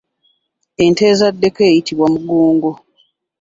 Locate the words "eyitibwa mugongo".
1.69-2.71